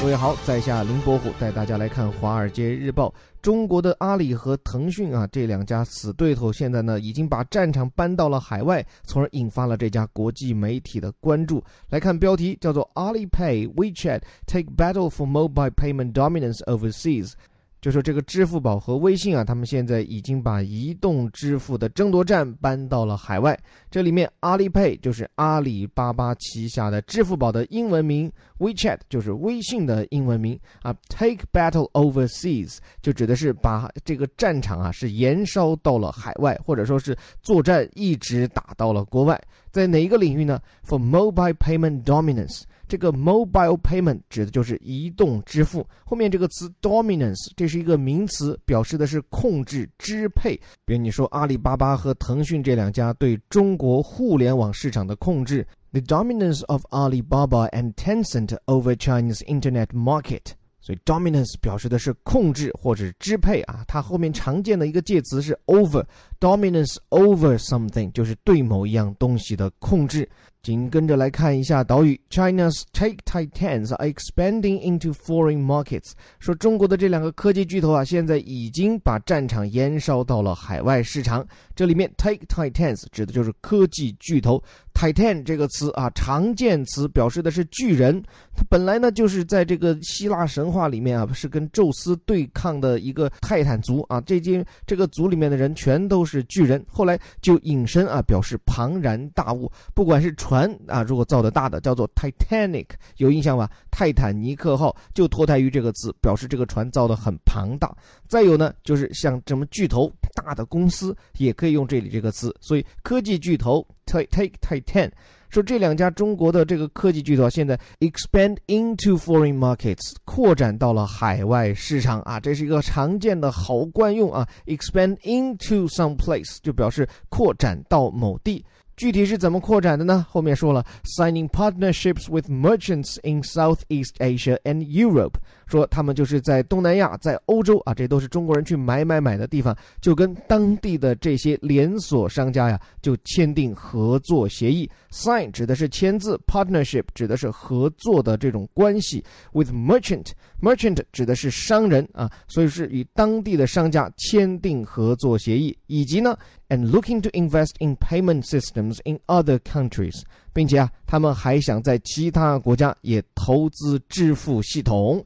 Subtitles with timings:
[0.00, 3.08] 各位好，在下林伯虎带大家来看《华尔街日报》。
[3.42, 11.62] 中国的阿里和腾讯啊，这两家死对头，现在呢已经把战场搬到了海外，从而引发了这家国际媒体的关注。
[11.90, 17.32] 来看标题，叫做 “Alipay WeChat take battle for mobile payment dominance overseas”。
[17.80, 23.58] 就说这个支付宝和微信啊，他们现在已经把移动支付的争夺战搬到了海外。
[23.90, 30.94] 这里面阿里 Pay 就是阿里巴巴旗下的支付宝的英文名，WeChat 就是微信的英文名啊。
[31.08, 39.40] Take battle overseas 就指的是把这个战场啊是延烧到了海外，或者说是作战一直打到了国外。
[39.70, 42.62] 在哪一个领域呢？For mobile payment dominance。
[42.90, 50.60] 这个 mobile payment 指的就是移动支付，后面这个词 dominance 这是一个名词，表示的是控制、支配。
[50.84, 60.42] 比如你说阿里巴巴和腾讯这两家对中国互联网市场的控制，the dominance of Alibaba and Tencent over Chinese internet market。
[60.82, 66.04] 所以 dominance 表示的是控制或者支配啊，它后面常见的一个介词是 over
[66.40, 70.28] Dominance over something 就是对某一样东西的控制。
[70.62, 76.12] 紧跟着来看一下岛屿，China's tech titans are expanding into foreign markets。
[76.38, 81.46] 说中国的这两个科技巨头啊，现在已经把战场延烧到了海外市场。
[81.74, 84.62] 这里面 tech titans 指的就是科技巨头。
[84.92, 88.22] Titan 这个词啊，常见词，表示的是巨人。
[88.54, 94.20] 它本来呢就是在这个希腊神话里面啊，是跟宙斯对抗的一个泰坦族啊。
[94.20, 96.84] 这间这个族里面的人全都是是巨人。
[96.88, 99.70] 后来就引申啊，表示庞然大物。
[99.94, 103.70] 不管是船啊，如果造的大的叫做 Titanic，有印象吧？
[103.90, 107.94] 泰坦尼克号就脱胎于这个词，表示这个船造的很庞大。
[108.28, 112.54] 再有呢，就是像什么巨头大的公司也可以用这里这个词。
[112.60, 115.10] 所以科技巨头 Take Titan，
[115.50, 124.48] 说这两家中国的这个科技巨头现在 expand into foreign markets，扩展到了海外市场啊，这是一个常见的好惯用啊。
[124.66, 128.64] expand into some place 就表示扩展到某地。
[128.96, 130.26] 具体是怎么扩展的呢？
[130.28, 135.36] 后面说了，signing partnerships with merchants in Southeast Asia and Europe，
[135.70, 144.90] 说他们就是在东南亚、在欧洲啊，这都是中国人去买买买的地方，就跟当地的这些连锁商家呀，就签订合作协议。
[145.10, 149.24] sign 指的是签字，partnership 指的是合作的这种关系。
[149.52, 156.36] with merchant，merchant 指的是商人啊，所以是与当地的商家签订合作协议，以及呢。
[156.70, 160.22] and looking to invest in payment systems in other countries，
[160.52, 165.20] 并且啊，他们还想在其他国家也投资支付系统。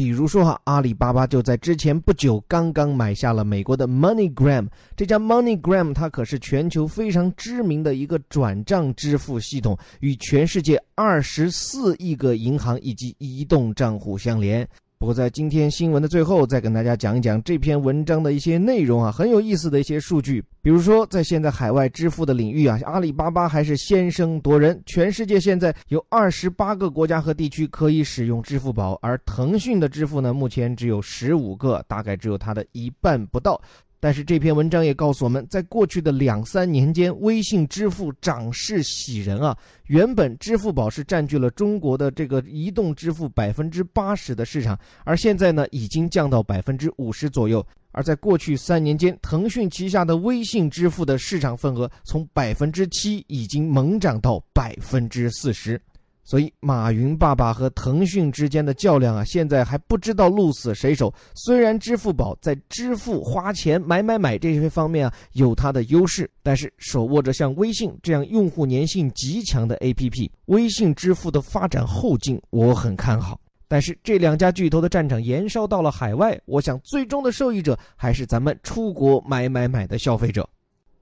[0.00, 4.66] 比如说哈，阿里巴巴就在之前不久刚刚买下了美国的 MoneyGram。
[4.96, 14.66] 这家 MoneyGram 它可是全球非常知名的一个转账支付系统，与全世界二十四亿个银行以及移动账户相连。
[15.00, 20.44] 不过，在今天新闻的最后，再跟大家讲一讲这篇文章的一些内容啊，很有意思的一些数据。
[20.60, 24.78] 比如说，在现在海外支付的领域啊，阿里巴巴还是先声夺人。
[24.84, 33.58] 全世界现在有二十八个国家和地区可以使用支付宝，而腾讯的支付呢，目前只有十五个，大概只有它的一半不到。
[34.02, 39.54] 但是这篇文章也告诉我们，在过去的两三年间，微信支付涨势喜人啊。
[39.88, 47.64] 原本支付宝是占据了中国的这个移动支付百分之八十的市场，而现在呢，已经降到百分之五十左右。
[47.92, 55.78] 而在过去三年间，腾讯旗下的微信支付的市场份额从百分之七已经猛涨到百分之四十。
[56.22, 61.12] 所以，马云爸爸和腾讯之间的较量啊，现在还不知道鹿死谁手。
[61.34, 73.40] 虽然支付宝在支付、花钱、买买买这些方面啊有它的优势，但是手握着像微信这样用户粘性极强的 APP，微信支付的发展后劲我很看好。
[73.66, 80.48] 但是这两家巨头的战场延烧到了海外，我想最终的受益者还是咱们出国买买买的消费者。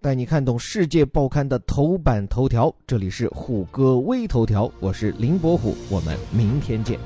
[0.00, 6.96] 带你看懂世界报刊的头版头条，这里是虎哥微头条，我是林伯虎，我们明天见。